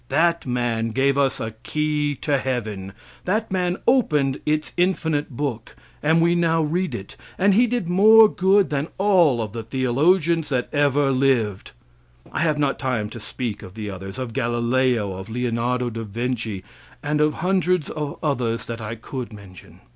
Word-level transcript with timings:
That 0.09 0.47
man 0.47 0.89
gave 0.89 1.15
us 1.15 1.39
a 1.39 1.51
key 1.61 2.15
to 2.21 2.39
heaven. 2.39 2.93
That 3.25 3.51
man 3.51 3.77
opened 3.87 4.39
its 4.47 4.73
infinite 4.75 5.29
book, 5.29 5.75
and 6.01 6.23
we 6.23 6.33
now 6.33 6.63
read 6.63 6.95
it, 6.95 7.15
and 7.37 7.53
he 7.53 7.67
did 7.67 7.87
more 7.87 8.27
good 8.27 8.71
than 8.71 8.87
all 8.97 9.47
the 9.47 9.61
theologians 9.61 10.49
that 10.49 10.69
ever 10.73 11.11
lived. 11.11 11.73
I 12.31 12.39
have 12.39 12.57
not 12.57 12.79
time 12.79 13.11
to 13.11 13.19
speak 13.19 13.61
of 13.61 13.75
the 13.75 13.91
others 13.91 14.17
of 14.17 14.33
Galileo, 14.33 15.13
of 15.13 15.29
Leonardo 15.29 15.91
da 15.91 16.01
Vinci, 16.01 16.63
and 17.03 17.21
of 17.21 17.35
hundreds 17.35 17.91
of 17.91 18.17
others 18.23 18.65
that 18.65 18.81
I 18.81 18.95
could 18.95 19.31
mention. 19.31 19.81